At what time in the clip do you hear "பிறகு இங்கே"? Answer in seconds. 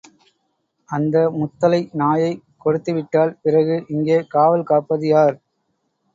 3.41-4.19